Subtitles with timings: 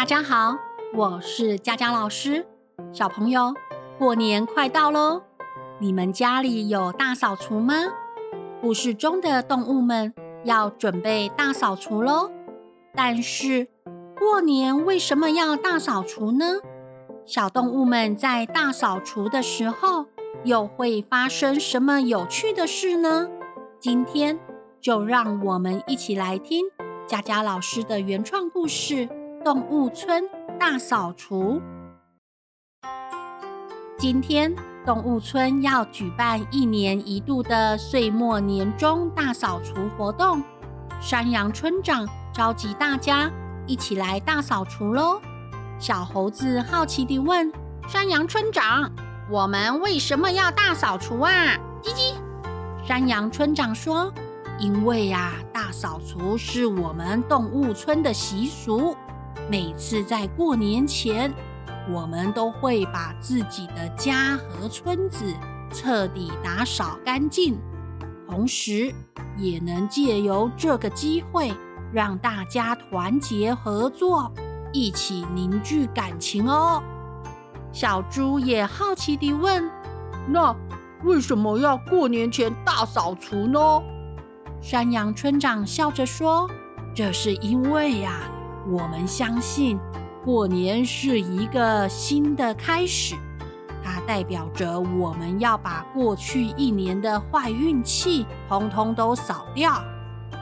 [0.00, 0.56] 大家好，
[0.94, 2.46] 我是佳佳老师。
[2.90, 3.52] 小朋友，
[3.98, 5.20] 过年快到喽，
[5.78, 7.74] 你们家里有大扫除吗？
[8.62, 12.30] 故事中的动物们要准备大扫除喽，
[12.94, 13.68] 但是。
[14.18, 16.46] 过年为什么要大扫除呢？
[17.26, 20.06] 小动物们在大扫除的时候，
[20.44, 23.28] 又会发生什么有趣的事呢？
[23.78, 24.40] 今天
[24.80, 26.64] 就让我们一起来听
[27.06, 29.06] 佳佳老师的原创故事
[29.42, 30.22] 《动物村
[30.58, 31.54] 大扫除》。
[33.98, 40.42] 今天动物村要举办一年一度的岁末年终大扫除活动，
[41.00, 43.30] 山羊村长召集大家。
[43.66, 45.20] 一起来大扫除喽！
[45.78, 47.50] 小猴子好奇地问
[47.86, 48.90] 山羊村长
[49.30, 51.32] ：“我们为什么要大扫除啊？”
[51.80, 52.14] 叽叽，
[52.84, 54.12] 山羊村长说
[54.58, 58.96] ：“因为呀，大扫除是我们动物村的习俗。
[59.50, 61.34] 每次在过年前，
[61.92, 65.34] 我们都会把自己的家和村子
[65.72, 67.58] 彻底打扫干净，
[68.28, 68.94] 同时
[69.36, 71.52] 也能借由这个机会。”
[71.92, 74.32] 让大家团结合作，
[74.72, 76.80] 一起凝聚感情哦。
[77.72, 79.68] 小猪也好奇地问
[80.30, 80.54] ：“那
[81.02, 83.58] 为什么要过年前大扫除呢？”
[84.62, 86.48] 山羊村长笑着说
[86.94, 88.20] ：“这是因为呀，
[88.70, 89.78] 我们相信
[90.24, 93.16] 过年是一个新的开始，
[93.82, 99.82] 它代表着我们要把过去一年的坏运气通通都扫掉。”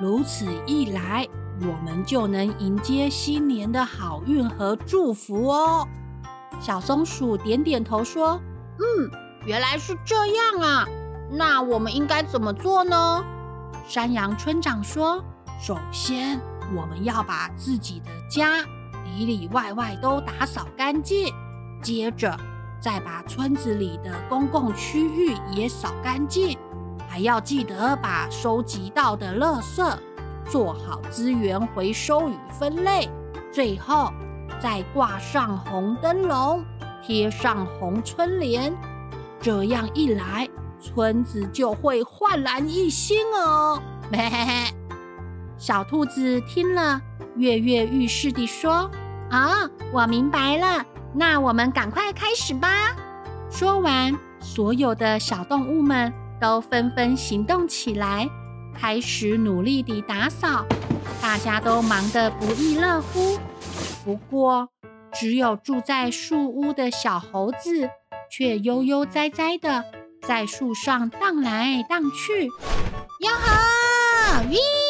[0.00, 1.26] 如此一来，
[1.62, 5.86] 我们就能迎接新年的好运和祝福哦。
[6.60, 8.40] 小松鼠点点头说
[8.78, 9.10] ：“嗯，
[9.46, 10.86] 原来是这样啊。
[11.30, 13.24] 那我们应该怎么做呢？”
[13.88, 15.24] 山羊村长说
[15.58, 16.40] ：“首先，
[16.74, 18.62] 我们要把自己的家
[19.04, 21.32] 里里外外都打扫干净，
[21.82, 22.36] 接着
[22.80, 26.58] 再把村子里的公共区域也扫干净。”
[27.08, 29.96] 还要记得把收集到的垃圾
[30.50, 33.08] 做好资源回收与分类，
[33.50, 34.12] 最后
[34.60, 36.62] 再挂上红灯笼，
[37.02, 38.74] 贴上红春联，
[39.40, 40.46] 这样一来，
[40.78, 43.80] 村子就会焕然一新哦。
[44.12, 44.74] 嘿嘿嘿，
[45.58, 47.00] 小兔子听了，
[47.36, 48.90] 跃跃欲试地说
[49.30, 50.84] ：“啊，我明白了，
[51.14, 52.94] 那我们赶快开始吧。”
[53.50, 56.12] 说完，所有的小动物们。
[56.38, 58.28] 都纷纷行动起来，
[58.78, 60.66] 开始努力地打扫。
[61.22, 63.38] 大家都忙得不亦乐乎。
[64.04, 64.68] 不过，
[65.14, 67.88] 只有住在树屋的小猴子
[68.30, 69.82] 却悠悠哉哉地
[70.20, 72.44] 在树上荡来荡去。
[72.44, 74.85] 哟呵，咦！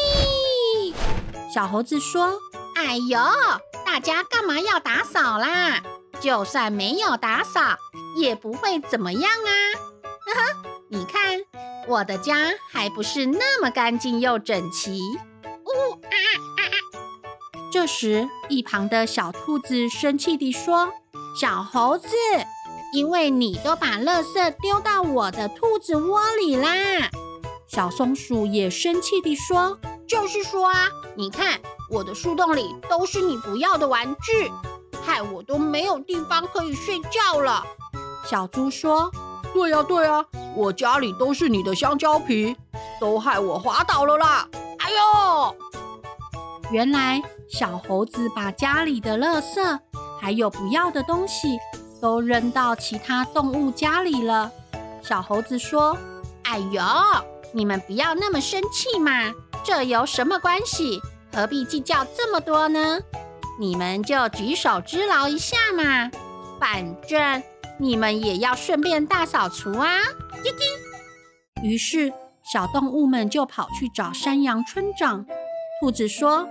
[1.53, 2.39] 小猴子说
[2.75, 3.19] ：“哎呦，
[3.85, 5.81] 大家干嘛要打扫啦？
[6.19, 7.61] 就算没有打扫，
[8.17, 9.51] 也不会怎么样啊！”。
[10.89, 11.39] 你看，
[11.87, 12.35] 我的家
[12.71, 14.99] 还不是那么干净又整齐。
[15.43, 16.15] 呜啊
[16.57, 16.65] 啊啊！
[17.71, 20.91] 这时，一旁的小兔子生气地说
[21.39, 22.07] ：“小猴子，
[22.93, 27.09] 因为你都把垃圾丢到我的兔子窝里啦！”
[27.67, 34.51] 小松鼠也生气地说：“就是说啊，你看我的树洞里都是你不要的玩具，
[35.03, 37.65] 害我都没有地方可以睡觉了。”
[38.23, 39.11] 小猪说
[39.53, 40.23] ：“对呀，对呀。”
[40.55, 42.55] 我家里都是你的香蕉皮，
[42.99, 44.47] 都害我滑倒了啦！
[44.79, 45.55] 哎呦！
[46.71, 49.79] 原来小猴子把家里的垃圾
[50.19, 51.59] 还有不要的东西
[52.01, 54.51] 都扔到其他动物家里了。
[55.03, 55.95] 小猴子说
[56.43, 56.81] ：“哎呦，
[57.53, 59.31] 你们不要那么生气嘛，
[59.67, 61.01] 这有什么关系？
[61.33, 63.01] 何必计较这么多呢？
[63.59, 66.09] 你们就举手之劳一下嘛，
[66.57, 67.43] 反正
[67.77, 69.97] 你们也要顺便大扫除啊！”
[71.61, 72.13] 于是，
[72.49, 75.25] 小动物们就跑去找山羊村长。
[75.81, 76.47] 兔子说：“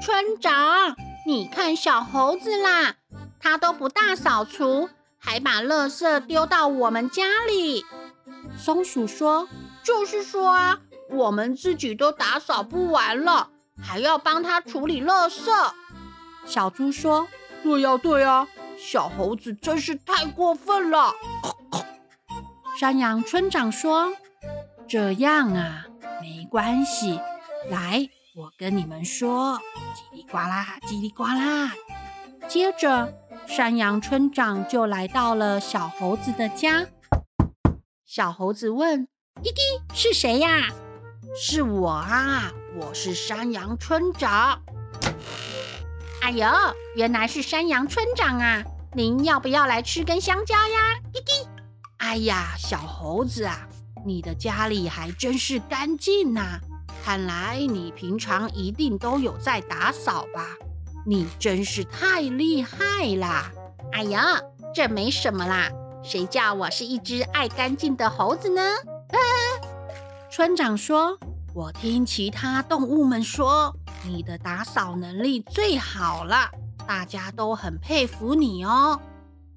[0.00, 0.94] 村长，
[1.26, 2.94] 你看小猴子啦，
[3.40, 4.88] 他都不大扫除，
[5.18, 7.84] 还把垃圾丢到我们家里。
[8.56, 9.48] 松鼠说
[9.82, 10.78] ：“就是说啊，
[11.10, 15.50] 我们自己都打扫不完了，还要帮他处理垃圾。”
[16.46, 17.28] 小猪说
[17.62, 18.48] ：“对呀，对呀，
[18.78, 21.12] 小猴子真是太过分了。
[22.78, 24.12] ”山羊村长说
[24.88, 25.84] ：“这样啊，
[26.20, 27.20] 没关系。
[27.68, 29.60] 来，我跟你们说，
[29.94, 31.72] 叽里呱啦，叽里呱啦。”
[32.48, 33.12] 接着，
[33.46, 36.86] 山羊村长就来到了小猴子的家。
[38.06, 39.06] 小猴子问
[39.42, 39.60] ：“滴滴，
[39.94, 40.68] 是谁呀
[41.34, 44.60] ？”“是我啊，我是山羊村长。”
[46.22, 46.46] 哎呦，
[46.96, 48.62] 原来是山羊村长啊！
[48.94, 50.98] 您要不要来吃根香蕉呀？
[51.12, 51.48] 滴滴。
[51.98, 53.68] 哎呀，小猴子啊，
[54.04, 56.60] 你的家里还真是干净呐！
[57.02, 60.46] 看来你平常一定都有在打扫吧？
[61.06, 63.50] 你真是太厉害啦！
[63.92, 64.40] 哎呀，
[64.74, 65.70] 这没什么啦，
[66.02, 68.62] 谁叫我是一只爱干净的猴子呢？
[70.32, 71.18] 村长说
[71.52, 73.74] ：“我听其他动物们说。”
[74.06, 76.48] 你的打扫能力最好了，
[76.86, 78.98] 大家都很佩服你哦。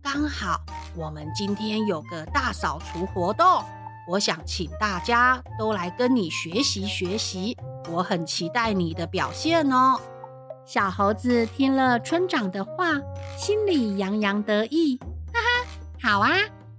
[0.01, 0.59] 刚好
[0.95, 3.63] 我们今天有个大扫除活动，
[4.07, 7.55] 我想请大家都来跟你学习学习。
[7.89, 10.01] 我很期待你的表现哦。
[10.65, 12.99] 小猴子听了村长的话，
[13.37, 14.97] 心里洋洋得意，
[15.31, 16.31] 哈哈，好啊，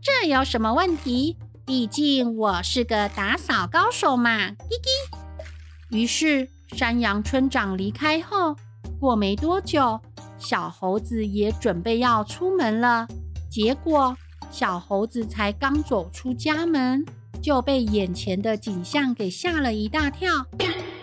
[0.02, 1.38] 这有什么问题？
[1.66, 5.96] 毕竟我是个打扫高手嘛，滴滴。
[5.96, 6.48] 于是。
[6.74, 8.56] 山羊村长离开后，
[8.98, 10.00] 过没多久，
[10.38, 13.06] 小猴子也准备要出门了。
[13.48, 14.16] 结果，
[14.50, 17.04] 小猴子才刚走出家门，
[17.40, 20.46] 就被眼前的景象给吓了一大跳。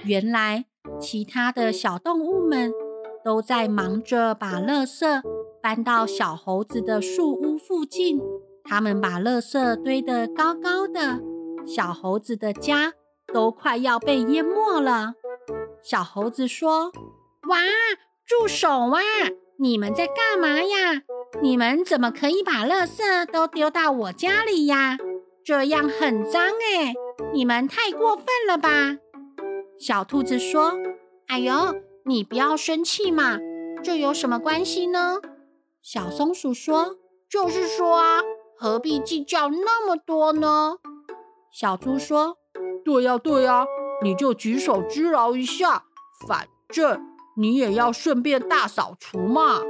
[0.04, 0.66] 原来，
[1.00, 2.74] 其他的小动物们
[3.24, 5.22] 都在忙着把垃圾
[5.62, 8.20] 搬到小猴子的树屋附近。
[8.72, 11.20] 他们把垃圾堆得高高的，
[11.68, 12.94] 小猴子的家
[13.34, 15.16] 都快要被淹没了。
[15.84, 16.90] 小猴子说
[17.50, 17.58] ：“哇，
[18.26, 19.02] 住手啊！
[19.60, 21.02] 你们在干嘛呀？
[21.42, 24.98] 你们怎么可以把垃圾都丢到我家里呀？
[25.44, 26.94] 这样很脏哎！
[27.34, 28.96] 你们太过分了吧！”
[29.78, 30.78] 小兔子说
[31.28, 31.54] ：“哎呦，
[32.06, 33.38] 你不要生气嘛，
[33.84, 35.18] 这有什么关系呢？”
[35.84, 36.96] 小松鼠说
[37.30, 38.22] ：“就是说啊，
[38.62, 40.76] 何必计较那么多呢？”
[41.52, 42.38] 小猪说
[42.86, 43.66] ：“对呀，对呀。”
[44.04, 45.84] 你就举手之劳一下，
[46.28, 47.02] 反正
[47.38, 49.62] 你也要顺便大扫除嘛。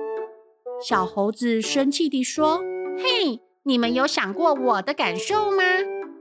[0.81, 2.61] 小猴子生气地说
[2.97, 5.63] ：“嘿，你们有想过我的感受吗？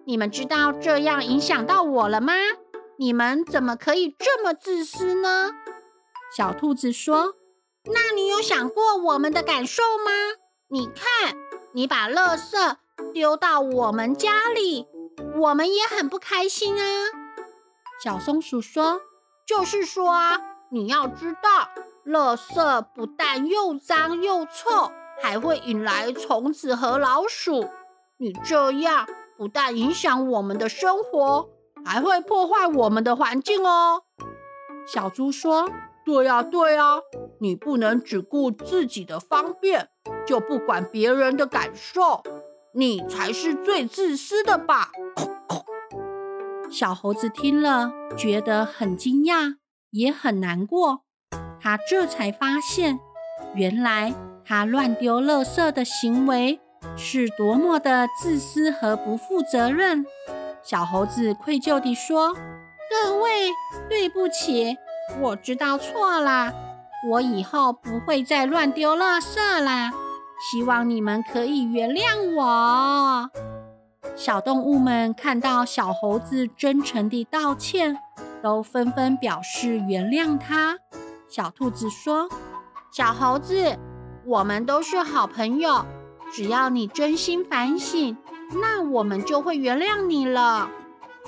[0.06, 2.32] 你们知道这样影响到我了吗？
[2.98, 5.52] 你们怎么可以这么自私呢？”
[6.36, 7.34] 小兔子说
[7.94, 10.10] ：“那你有想过我们的感受吗？
[10.68, 11.36] 你看，
[11.72, 12.76] 你把垃圾
[13.12, 14.86] 丢到我们家里，
[15.36, 17.06] 我们也很不开心啊。”
[18.02, 19.00] 小松鼠说
[19.46, 20.40] ：“就是说啊，
[20.70, 21.68] 你要知道，
[22.06, 24.90] 垃圾不但又脏又臭，
[25.22, 27.68] 还会引来虫子和老鼠。
[28.18, 29.06] 你这样
[29.36, 31.48] 不但影响我们的生活，
[31.84, 34.02] 还会破坏我们的环境哦。”
[34.86, 35.70] 小猪说
[36.04, 37.00] ：“对呀，对呀，
[37.40, 39.88] 你不能只顾自己的方便，
[40.26, 42.22] 就不管别人的感受，
[42.74, 44.90] 你才是最自私的吧。”
[46.70, 49.56] 小猴子听了，觉得很惊讶，
[49.90, 51.02] 也很难过。
[51.60, 52.98] 他这才发现，
[53.54, 56.60] 原来他乱丢垃圾的行为
[56.96, 60.06] 是多么的自私和不负责任。
[60.62, 62.32] 小猴子愧疚地说
[62.88, 63.48] ：“各位，
[63.88, 64.76] 对不起，
[65.18, 66.52] 我知道错了，
[67.10, 69.90] 我以后不会再乱丢垃圾啦。
[70.50, 73.30] 希望你们可以原谅我。”
[74.16, 77.98] 小动物们看到小猴子真诚地道歉，
[78.42, 80.78] 都纷纷表示原谅他。
[81.28, 82.28] 小兔子说
[82.92, 83.78] ：“小猴子，
[84.24, 85.84] 我们都是好朋友，
[86.32, 88.16] 只要你真心反省，
[88.60, 90.70] 那我们就会原谅你了。”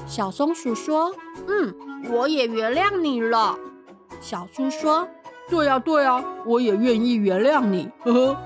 [0.06, 1.14] 小松鼠说
[1.46, 1.74] ：“嗯，
[2.10, 3.56] 我也原谅你了。”
[4.22, 5.06] 小猪说
[5.50, 8.36] ：“对呀，对呀，我也愿意原谅你。”呵呵。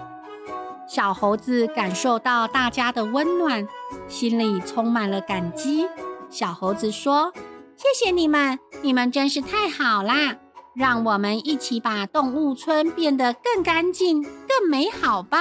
[0.88, 3.68] 小猴子感受到大家的温暖，
[4.08, 5.86] 心里充满了感激。
[6.30, 7.32] 小猴子说
[7.76, 10.36] ：“谢谢你们，你们真是太好啦！
[10.74, 15.38] 让我们一起把动物村变得更干净、更美好吧。”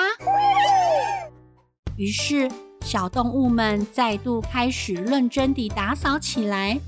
[1.96, 2.52] 于是，
[2.82, 6.80] 小动物们再度开始认真地打扫起来。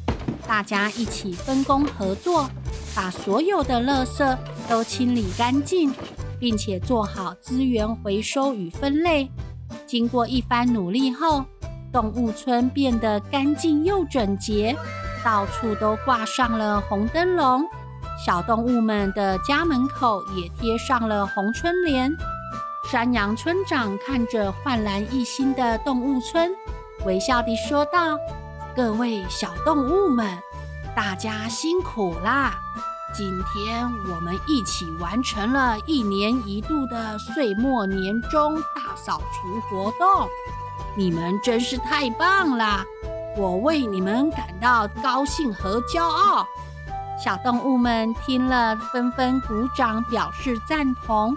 [0.47, 2.49] 大家一起分工合作，
[2.95, 4.37] 把所有的垃圾
[4.69, 5.93] 都清理干净。
[6.39, 9.27] 并且做好资源回收与分类，
[9.87, 11.43] 经过一番努力后，
[11.91, 14.75] 动物村变得干净又整洁，
[15.25, 17.65] 到处都挂上了红灯笼，
[18.23, 22.15] 小动物们的家门口也贴上了红春联。
[22.87, 26.51] 山羊村长看着焕然一新的动物村，
[27.03, 28.15] 微笑地说道
[28.77, 30.37] ：“各位小动物们，
[30.95, 32.53] 大家辛苦啦！
[33.11, 40.29] 今天我们一起完成了一年一度的岁末年终大扫除活动。”
[40.95, 42.85] 你们真是太棒了，
[43.35, 46.47] 我为你们感到高兴和骄傲。
[47.19, 51.35] 小动物们听了，纷纷鼓掌表示赞同，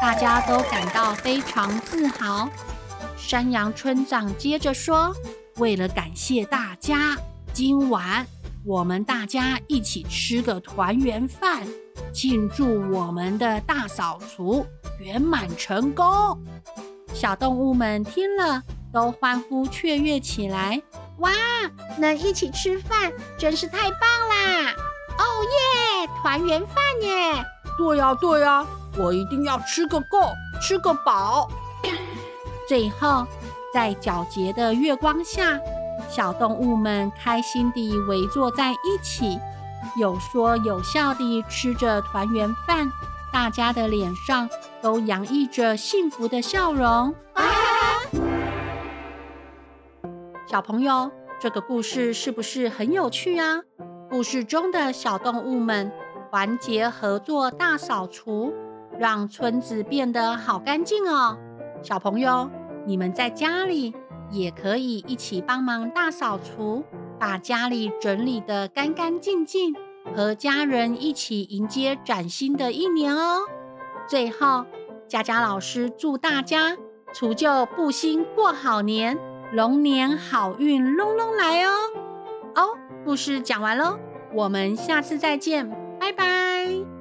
[0.00, 2.48] 大家都感到非常自豪。
[3.14, 5.14] 山羊村长接着说
[5.58, 7.16] ：“为了感谢大家，
[7.52, 8.26] 今晚
[8.64, 11.66] 我们大家一起吃个团圆饭，
[12.12, 14.64] 庆祝我们的大扫除
[14.98, 16.04] 圆满成功。”
[17.14, 18.62] 小动物们听了。
[18.90, 20.80] 都欢呼雀跃起来！
[21.18, 21.30] 哇，
[21.98, 24.72] 能一起吃饭真是太棒啦！
[25.18, 27.44] 哦耶，团圆饭耶！
[27.76, 31.50] 对呀对呀，我一定要吃个够，吃个饱。
[32.66, 33.26] 最后，
[33.72, 35.58] 在皎洁的月光下，
[36.08, 39.38] 小动物们开心地围坐在一起，
[39.96, 42.90] 有说有笑地吃着团圆饭，
[43.32, 44.48] 大家的脸上
[44.80, 47.14] 都洋溢着幸福的笑容。
[50.46, 53.60] 小朋友，这个故事是不是很有趣啊？
[54.08, 55.92] 故事中的小动物们
[56.30, 58.54] 团结合作大扫除，
[58.98, 61.36] 让村子变得好干净哦。
[61.82, 62.48] 小朋友，
[62.88, 63.94] 你们在家里
[64.30, 66.82] 也可以一起帮忙大扫除，
[67.18, 69.74] 把家里整理得干干净净，
[70.16, 73.42] 和家人一起迎接崭新的一年哦。
[74.08, 74.64] 最后，
[75.06, 76.78] 佳佳老师祝大家
[77.12, 79.18] 除旧布新过好年。
[79.52, 81.70] 龙年好运隆隆来哦！
[82.54, 83.98] 哦，故事讲完喽，
[84.34, 85.68] 我们下次再见，
[85.98, 86.97] 拜拜。